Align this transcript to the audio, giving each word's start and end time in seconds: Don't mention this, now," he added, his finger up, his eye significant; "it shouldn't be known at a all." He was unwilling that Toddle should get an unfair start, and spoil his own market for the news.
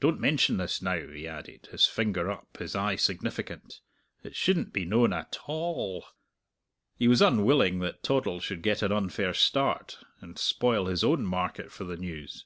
Don't 0.00 0.20
mention 0.20 0.58
this, 0.58 0.82
now," 0.82 1.08
he 1.08 1.26
added, 1.26 1.68
his 1.72 1.86
finger 1.86 2.30
up, 2.30 2.58
his 2.58 2.76
eye 2.76 2.94
significant; 2.96 3.80
"it 4.22 4.36
shouldn't 4.36 4.70
be 4.70 4.84
known 4.84 5.14
at 5.14 5.34
a 5.34 5.38
all." 5.46 6.04
He 6.98 7.08
was 7.08 7.22
unwilling 7.22 7.78
that 7.78 8.02
Toddle 8.02 8.40
should 8.40 8.60
get 8.60 8.82
an 8.82 8.92
unfair 8.92 9.32
start, 9.32 9.96
and 10.20 10.38
spoil 10.38 10.88
his 10.88 11.02
own 11.02 11.24
market 11.24 11.72
for 11.72 11.84
the 11.84 11.96
news. 11.96 12.44